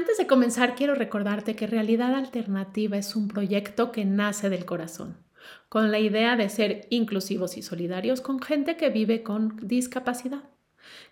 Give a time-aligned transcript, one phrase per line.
[0.00, 5.18] Antes de comenzar, quiero recordarte que Realidad Alternativa es un proyecto que nace del corazón,
[5.68, 10.42] con la idea de ser inclusivos y solidarios con gente que vive con discapacidad,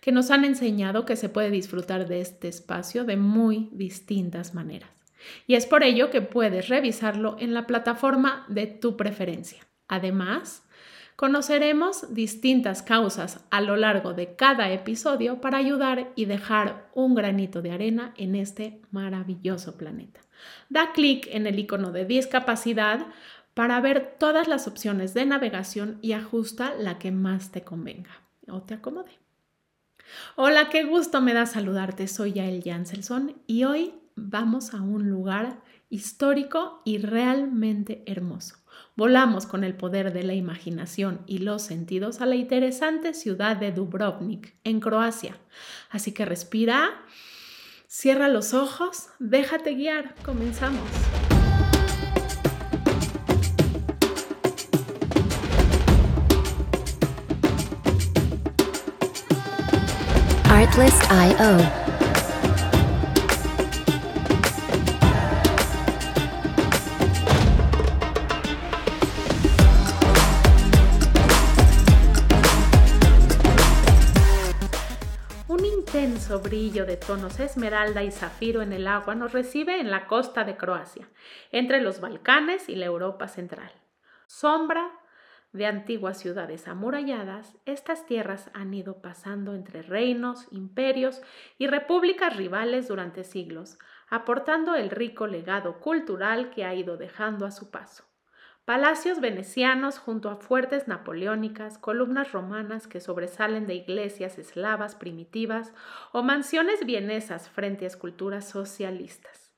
[0.01, 4.89] que nos han enseñado que se puede disfrutar de este espacio de muy distintas maneras.
[5.45, 9.67] Y es por ello que puedes revisarlo en la plataforma de tu preferencia.
[9.87, 10.63] Además,
[11.19, 17.61] Conoceremos distintas causas a lo largo de cada episodio para ayudar y dejar un granito
[17.61, 20.21] de arena en este maravilloso planeta.
[20.69, 23.05] Da clic en el icono de discapacidad
[23.53, 28.61] para ver todas las opciones de navegación y ajusta la que más te convenga o
[28.61, 29.11] te acomode.
[30.37, 32.07] Hola, qué gusto me da saludarte.
[32.07, 35.59] Soy Yael Janselson y hoy vamos a un lugar
[35.89, 38.58] histórico y realmente hermoso.
[38.99, 43.71] Volamos con el poder de la imaginación y los sentidos a la interesante ciudad de
[43.71, 45.37] Dubrovnik, en Croacia.
[45.89, 46.89] Así que respira,
[47.87, 50.83] cierra los ojos, déjate guiar, comenzamos.
[60.43, 61.88] Artlist.io
[76.43, 80.55] brillo de tonos esmeralda y zafiro en el agua nos recibe en la costa de
[80.57, 81.09] Croacia,
[81.51, 83.71] entre los Balcanes y la Europa central.
[84.27, 84.91] Sombra
[85.51, 91.21] de antiguas ciudades amuralladas, estas tierras han ido pasando entre reinos, imperios
[91.57, 93.79] y repúblicas rivales durante siglos,
[94.09, 98.08] aportando el rico legado cultural que ha ido dejando a su paso.
[98.65, 105.73] Palacios venecianos junto a fuertes napoleónicas, columnas romanas que sobresalen de iglesias eslavas primitivas
[106.11, 109.49] o mansiones vienesas frente a esculturas socialistas.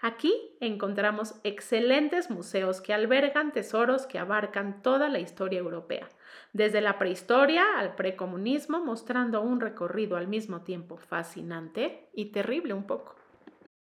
[0.00, 6.08] Aquí encontramos excelentes museos que albergan tesoros que abarcan toda la historia europea,
[6.52, 12.86] desde la prehistoria al precomunismo, mostrando un recorrido al mismo tiempo fascinante y terrible un
[12.86, 13.16] poco.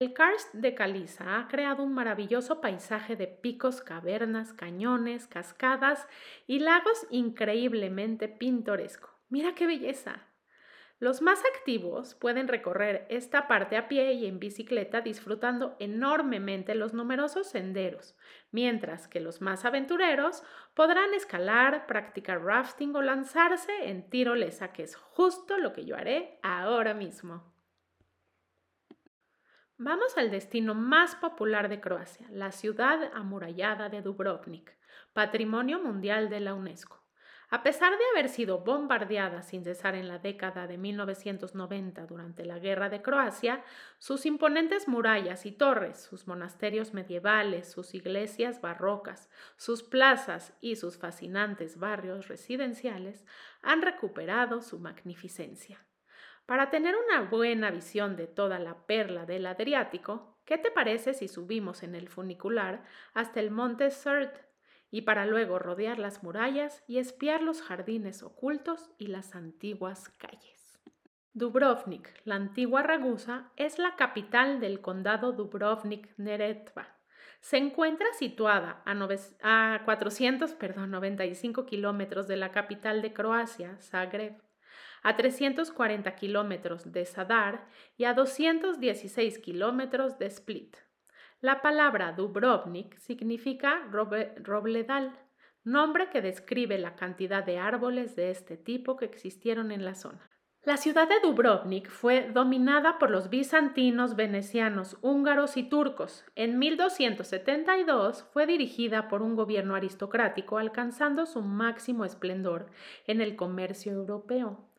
[0.01, 6.09] El karst de Caliza ha creado un maravilloso paisaje de picos, cavernas, cañones, cascadas
[6.47, 9.11] y lagos increíblemente pintoresco.
[9.29, 10.27] Mira qué belleza.
[11.01, 16.95] Los más activos pueden recorrer esta parte a pie y en bicicleta disfrutando enormemente los
[16.95, 18.17] numerosos senderos,
[18.53, 24.97] mientras que los más aventureros podrán escalar, practicar rafting o lanzarse en tirolesa, que es
[24.97, 27.50] justo lo que yo haré ahora mismo.
[29.83, 34.77] Vamos al destino más popular de Croacia, la ciudad amurallada de Dubrovnik,
[35.15, 37.03] Patrimonio Mundial de la UNESCO.
[37.49, 42.59] A pesar de haber sido bombardeada sin cesar en la década de 1990 durante la
[42.59, 43.65] Guerra de Croacia,
[43.99, 50.99] sus imponentes murallas y torres, sus monasterios medievales, sus iglesias barrocas, sus plazas y sus
[50.99, 53.25] fascinantes barrios residenciales
[53.63, 55.87] han recuperado su magnificencia.
[56.51, 61.29] Para tener una buena visión de toda la perla del Adriático, ¿qué te parece si
[61.29, 62.83] subimos en el funicular
[63.15, 64.35] hasta el monte Surt
[64.91, 70.81] y para luego rodear las murallas y espiar los jardines ocultos y las antiguas calles?
[71.35, 76.97] Dubrovnik, la antigua Ragusa, es la capital del condado Dubrovnik-Neretva.
[77.41, 84.50] Se encuentra situada a, a 495 kilómetros de la capital de Croacia, Zagreb
[85.03, 87.67] a 340 kilómetros de Sadar
[87.97, 90.77] y a 216 kilómetros de Split.
[91.41, 95.19] La palabra Dubrovnik significa robledal,
[95.65, 100.31] nombre que describe la cantidad de árboles de este tipo que existieron en la zona.
[100.63, 106.27] La ciudad de Dubrovnik fue dominada por los bizantinos, venecianos, húngaros y turcos.
[106.35, 112.67] En 1272 fue dirigida por un gobierno aristocrático, alcanzando su máximo esplendor
[113.07, 114.70] en el comercio europeo.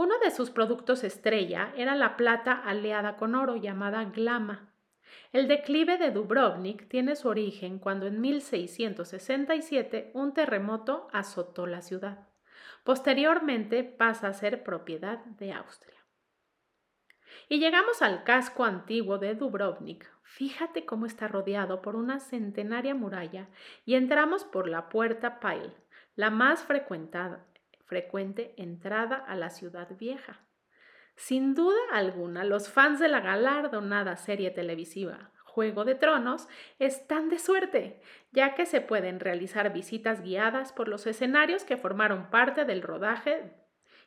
[0.00, 4.72] Uno de sus productos estrella era la plata aleada con oro llamada glama.
[5.30, 12.28] El declive de Dubrovnik tiene su origen cuando en 1667 un terremoto azotó la ciudad.
[12.82, 15.98] Posteriormente pasa a ser propiedad de Austria.
[17.50, 20.10] Y llegamos al casco antiguo de Dubrovnik.
[20.22, 23.50] Fíjate cómo está rodeado por una centenaria muralla
[23.84, 25.74] y entramos por la puerta Pile,
[26.16, 27.49] la más frecuentada,
[27.90, 30.46] frecuente entrada a la ciudad vieja.
[31.16, 36.46] Sin duda alguna, los fans de la galardonada serie televisiva Juego de Tronos
[36.78, 38.00] están de suerte,
[38.30, 43.59] ya que se pueden realizar visitas guiadas por los escenarios que formaron parte del rodaje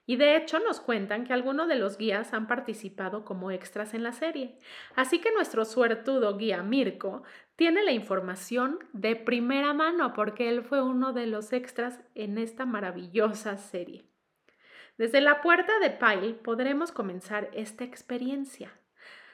[0.05, 4.03] y de hecho nos cuentan que algunos de los guías han participado como extras en
[4.03, 4.59] la serie.
[4.95, 7.23] Así que nuestro suertudo guía Mirko
[7.55, 12.65] tiene la información de primera mano porque él fue uno de los extras en esta
[12.65, 14.05] maravillosa serie.
[14.97, 18.71] Desde la puerta de Pyle podremos comenzar esta experiencia.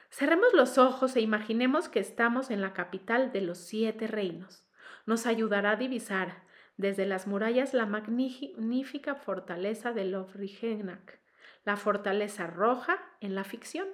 [0.08, 4.64] Cerremos los ojos e imaginemos que estamos en la capital de los siete reinos.
[5.06, 6.44] Nos ayudará a divisar
[6.80, 11.20] desde las murallas la magnífica fortaleza de Lovrigenac,
[11.64, 13.86] la fortaleza roja en la ficción.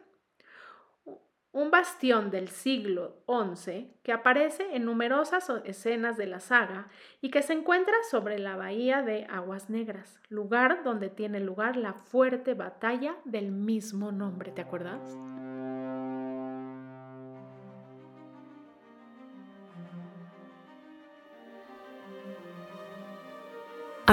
[1.51, 6.89] Un bastión del siglo XI que aparece en numerosas escenas de la saga
[7.21, 11.95] y que se encuentra sobre la bahía de Aguas Negras, lugar donde tiene lugar la
[11.95, 15.17] fuerte batalla del mismo nombre, ¿te acuerdas?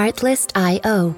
[0.03, 1.15] Artlist.io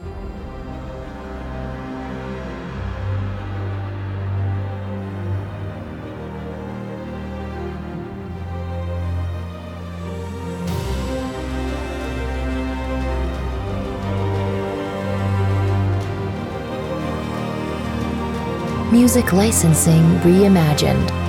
[18.91, 21.25] Music Licensing Reimagined.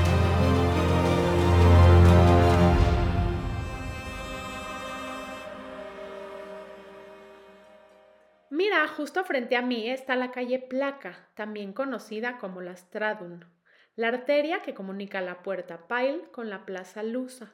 [9.57, 13.45] A mí está la calle Placa, también conocida como la Stradun,
[13.95, 17.53] la arteria que comunica la puerta Pyle con la Plaza Lusa.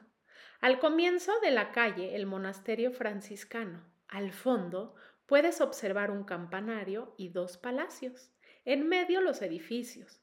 [0.59, 3.83] Al comienzo de la calle, el monasterio franciscano.
[4.07, 4.95] Al fondo,
[5.25, 8.31] puedes observar un campanario y dos palacios.
[8.65, 10.21] En medio, los edificios,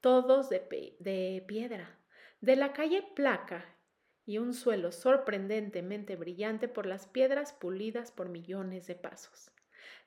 [0.00, 1.98] todos de piedra.
[2.40, 3.64] De la calle Placa
[4.24, 9.51] y un suelo sorprendentemente brillante por las piedras pulidas por millones de pasos.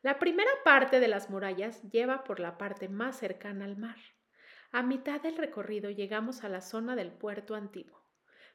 [0.01, 3.97] La primera parte de las murallas lleva por la parte más cercana al mar.
[4.71, 8.03] A mitad del recorrido llegamos a la zona del puerto antiguo.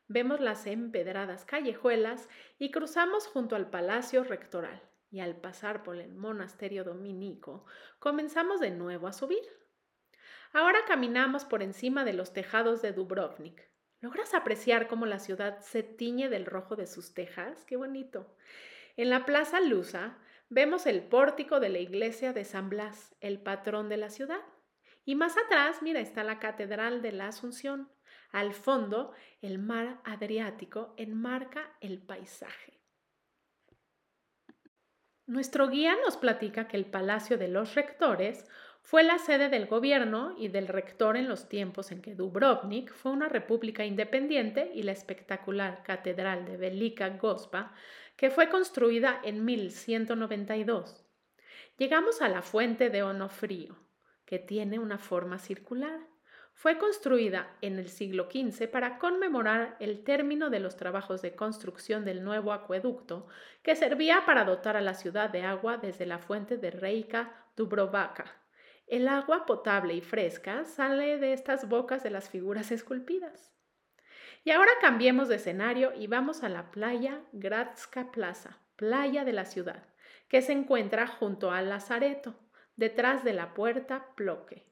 [0.07, 2.29] Vemos las empedradas callejuelas
[2.59, 4.83] y cruzamos junto al palacio rectoral.
[5.13, 7.65] Y al pasar por el monasterio dominico,
[7.99, 9.43] comenzamos de nuevo a subir.
[10.53, 13.71] Ahora caminamos por encima de los tejados de Dubrovnik.
[14.01, 17.65] ¿Logras apreciar cómo la ciudad se tiñe del rojo de sus tejas?
[17.65, 18.35] ¡Qué bonito!
[18.97, 20.19] En la Plaza Lusa
[20.51, 24.43] vemos el pórtico de la iglesia de San Blas, el patrón de la ciudad.
[25.05, 27.91] Y más atrás, mira, está la Catedral de la Asunción.
[28.33, 32.81] Al fondo, el mar Adriático enmarca el paisaje.
[35.27, 38.45] Nuestro guía nos platica que el Palacio de los Rectores
[38.83, 43.13] fue la sede del gobierno y del rector en los tiempos en que Dubrovnik fue
[43.13, 47.73] una república independiente y la espectacular Catedral de Velika Gospa
[48.21, 51.07] que fue construida en 1192.
[51.79, 53.79] Llegamos a la fuente de Onofrío,
[54.27, 55.99] que tiene una forma circular.
[56.53, 62.05] Fue construida en el siglo XV para conmemorar el término de los trabajos de construcción
[62.05, 63.27] del nuevo acueducto
[63.63, 68.27] que servía para dotar a la ciudad de agua desde la fuente de Reika Dubrovaca.
[68.87, 73.51] El agua potable y fresca sale de estas bocas de las figuras esculpidas.
[74.43, 79.45] Y ahora cambiemos de escenario y vamos a la playa Gradska Plaza, playa de la
[79.45, 79.85] ciudad,
[80.29, 82.35] que se encuentra junto al Lazareto,
[82.77, 84.67] detrás de la puerta Ploque.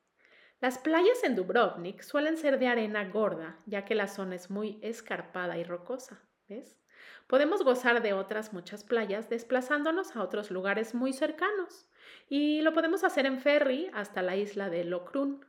[0.61, 4.81] Las playas en Dubrovnik suelen ser de arena gorda, ya que la zona es muy
[4.83, 6.81] escarpada y rocosa, ¿ves?
[7.27, 11.89] Podemos gozar de otras muchas playas desplazándonos a otros lugares muy cercanos,
[12.29, 15.45] y lo podemos hacer en ferry hasta la isla de Lokrun,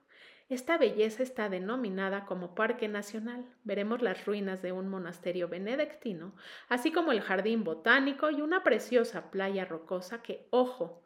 [0.49, 3.45] esta belleza está denominada como Parque Nacional.
[3.63, 6.33] Veremos las ruinas de un monasterio benedictino,
[6.69, 11.03] así como el jardín botánico y una preciosa playa rocosa que, ojo,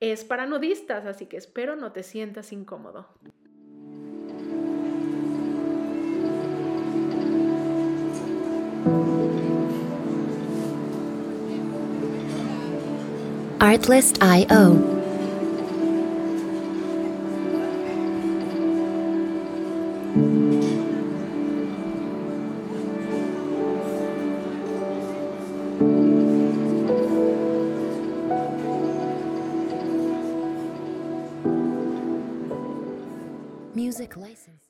[0.00, 3.06] es para nudistas, así que espero no te sientas incómodo.
[13.58, 14.95] Artlist.io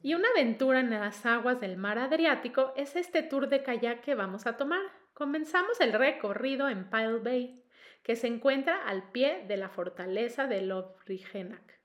[0.02, 4.14] Y una aventura en las aguas del mar Adriático es este tour de kayak que
[4.14, 4.85] vamos a tomar.
[5.14, 7.64] Comenzamos el recorrido en Pile Bay,
[8.02, 11.80] que se encuentra al pie de la fortaleza de Lovrigenac.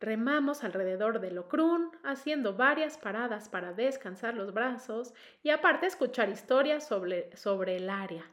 [0.00, 6.84] Remamos alrededor del Ocrún, haciendo varias paradas para descansar los brazos y aparte escuchar historias
[6.86, 8.24] sobre, sobre el área.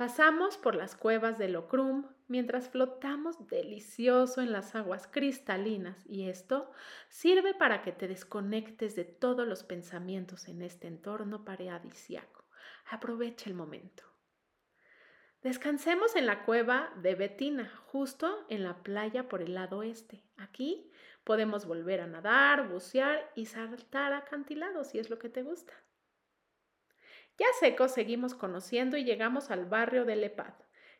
[0.00, 6.70] Pasamos por las cuevas del Ocrum mientras flotamos delicioso en las aguas cristalinas y esto
[7.10, 12.46] sirve para que te desconectes de todos los pensamientos en este entorno paradisiaco.
[12.90, 14.02] Aprovecha el momento.
[15.42, 20.24] Descansemos en la cueva de Betina, justo en la playa por el lado este.
[20.38, 20.90] Aquí
[21.24, 25.74] podemos volver a nadar, bucear y saltar acantilados si es lo que te gusta.
[27.40, 30.52] Ya secos seguimos conociendo y llegamos al barrio de Lepad,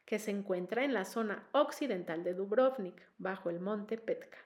[0.06, 4.38] que se encuentra en la zona occidental de Dubrovnik, bajo el monte Petka.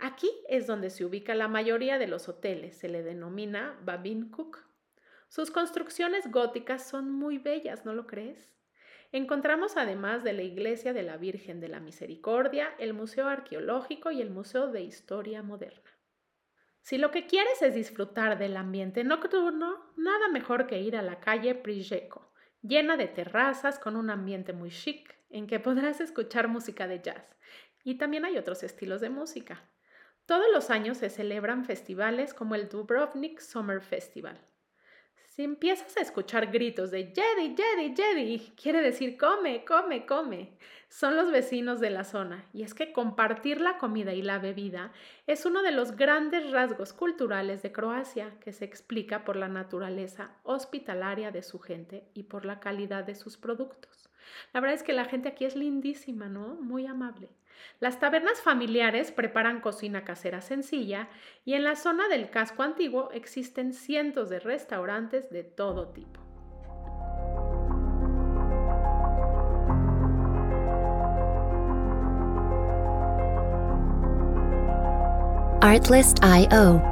[0.00, 4.64] Aquí es donde se ubica la mayoría de los hoteles, se le denomina Babin Cook.
[5.28, 8.52] Sus construcciones góticas son muy bellas, ¿no lo crees?
[9.12, 14.20] Encontramos además de la iglesia de la Virgen de la Misericordia, el Museo Arqueológico y
[14.20, 15.91] el Museo de Historia Moderna.
[16.82, 21.20] Si lo que quieres es disfrutar del ambiente nocturno, nada mejor que ir a la
[21.20, 26.88] calle Prijeco, llena de terrazas con un ambiente muy chic en que podrás escuchar música
[26.88, 27.24] de jazz.
[27.84, 29.62] Y también hay otros estilos de música.
[30.26, 34.40] Todos los años se celebran festivales como el Dubrovnik Summer Festival,
[35.34, 40.58] si empiezas a escuchar gritos de Jedi, Jedi, Jedi, quiere decir come, come, come.
[40.90, 42.44] Son los vecinos de la zona.
[42.52, 44.92] Y es que compartir la comida y la bebida
[45.26, 50.32] es uno de los grandes rasgos culturales de Croacia, que se explica por la naturaleza
[50.42, 54.10] hospitalaria de su gente y por la calidad de sus productos.
[54.52, 56.56] La verdad es que la gente aquí es lindísima, ¿no?
[56.56, 57.30] Muy amable.
[57.80, 61.08] Las tabernas familiares preparan cocina casera sencilla
[61.44, 66.20] y en la zona del casco antiguo existen cientos de restaurantes de todo tipo.
[75.60, 76.91] Artlist.io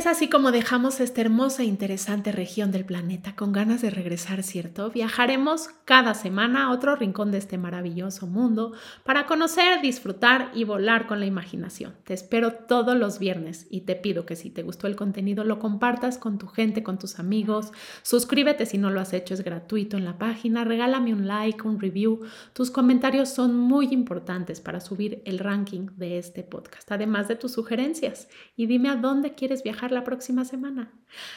[0.00, 4.42] Es así como dejamos esta hermosa e interesante región del planeta con ganas de regresar,
[4.42, 4.90] ¿cierto?
[4.90, 8.72] Viajaremos cada semana a otro rincón de este maravilloso mundo
[9.04, 11.96] para conocer, disfrutar y volar con la imaginación.
[12.04, 15.58] Te espero todos los viernes y te pido que si te gustó el contenido lo
[15.58, 17.70] compartas con tu gente, con tus amigos.
[18.00, 20.64] Suscríbete si no lo has hecho, es gratuito en la página.
[20.64, 22.22] Regálame un like, un review.
[22.54, 27.52] Tus comentarios son muy importantes para subir el ranking de este podcast, además de tus
[27.52, 28.28] sugerencias.
[28.56, 30.92] Y dime a dónde quieres viajar la próxima semana.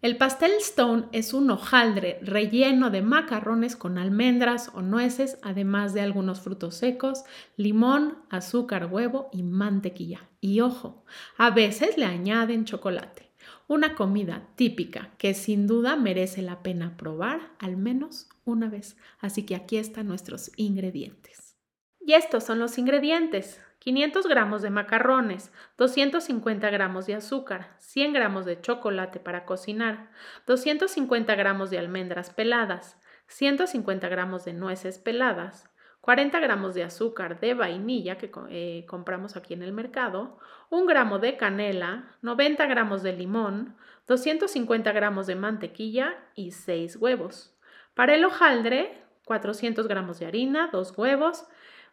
[0.00, 6.00] El pastel stone es un hojaldre relleno de macarrones con almendras o nueces, además de
[6.00, 7.22] algunos frutos secos,
[7.56, 10.28] limón, azúcar, huevo y mantequilla.
[10.40, 11.04] Y ojo,
[11.38, 13.30] a veces le añaden chocolate.
[13.68, 18.96] Una comida típica que sin duda merece la pena probar al menos una vez.
[19.20, 21.54] Así que aquí están nuestros ingredientes.
[22.00, 23.60] Y estos son los ingredientes.
[23.82, 30.12] 500 gramos de macarrones, 250 gramos de azúcar, 100 gramos de chocolate para cocinar,
[30.46, 32.96] 250 gramos de almendras peladas,
[33.26, 35.68] 150 gramos de nueces peladas,
[36.00, 40.38] 40 gramos de azúcar de vainilla que eh, compramos aquí en el mercado,
[40.70, 47.58] 1 gramo de canela, 90 gramos de limón, 250 gramos de mantequilla y 6 huevos.
[47.94, 51.48] Para el hojaldre, 400 gramos de harina, 2 huevos,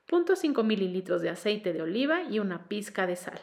[0.10, 3.40] 0.5 mililitros de aceite de oliva y una pizca de sal.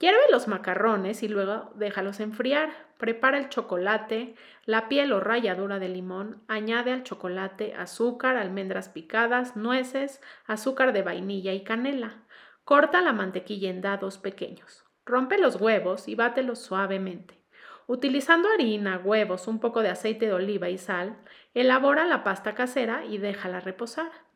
[0.00, 2.70] Hierve los macarrones y luego déjalos enfriar.
[2.98, 4.34] Prepara el chocolate,
[4.64, 11.02] la piel o ralladura de limón, añade al chocolate azúcar, almendras picadas, nueces, azúcar de
[11.02, 12.24] vainilla y canela.
[12.64, 14.84] Corta la mantequilla en dados pequeños.
[15.04, 17.44] Rompe los huevos y bátelos suavemente.
[17.86, 21.18] Utilizando harina, huevos, un poco de aceite de oliva y sal,
[21.52, 24.29] elabora la pasta casera y déjala reposar.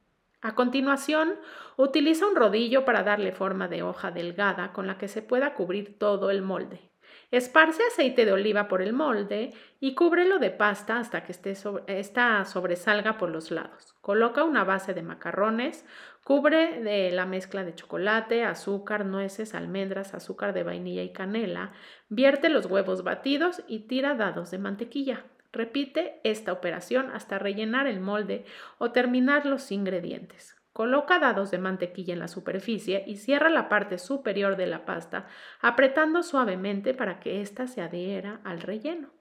[0.45, 1.37] A continuación,
[1.79, 5.99] utiliza un rodillo para darle forma de hoja delgada con la que se pueda cubrir
[5.99, 6.83] todo el molde.
[7.31, 11.55] Esparce aceite de oliva por el molde y cúbrelo de pasta hasta que esté
[11.87, 13.95] esta sobresalga por los lados.
[14.03, 15.87] Coloca una base de macarrones,
[16.25, 21.73] cubre de la mezcla de chocolate, azúcar, nueces, almendras, azúcar de vainilla y canela,
[22.11, 25.25] vierte los huevos batidos y tira dados de mantequilla.
[25.55, 28.45] Repite esta operación hasta rellenar el molde
[28.79, 30.57] o terminar los ingredientes.
[30.73, 35.29] Coloca dados de mantequilla en la superficie y cierra la parte superior de la pasta
[35.61, 39.13] apretando suavemente para que ésta se adhiera al relleno.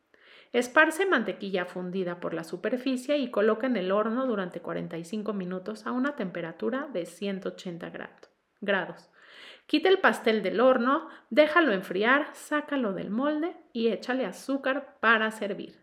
[0.53, 5.91] Esparce mantequilla fundida por la superficie y coloca en el horno durante 45 minutos a
[5.91, 7.91] una temperatura de 180
[8.59, 9.11] grados.
[9.67, 15.82] Quita el pastel del horno, déjalo enfriar, sácalo del molde y échale azúcar para servir.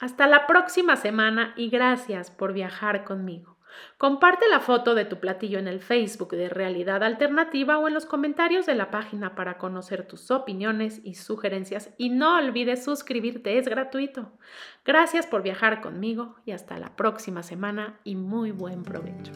[0.00, 3.58] Hasta la próxima semana y gracias por viajar conmigo.
[3.96, 8.06] Comparte la foto de tu platillo en el Facebook de Realidad Alternativa o en los
[8.06, 13.68] comentarios de la página para conocer tus opiniones y sugerencias y no olvides suscribirte, es
[13.68, 14.32] gratuito.
[14.84, 19.32] Gracias por viajar conmigo y hasta la próxima semana y muy buen provecho.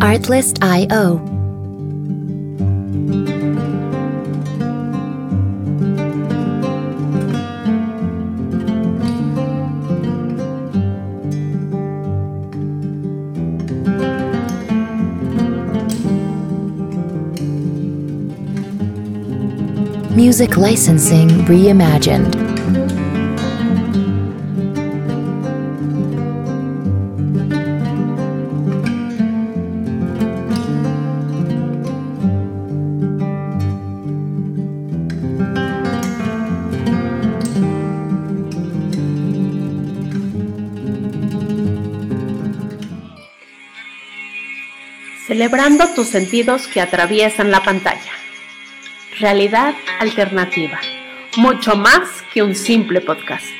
[0.00, 1.39] Artlist.io
[20.40, 22.34] Music Licensing Reimagined.
[45.26, 48.19] Celebrando tus sentidos que atraviesan la pantalla
[49.20, 50.80] realidad alternativa,
[51.36, 53.59] mucho más que un simple podcast.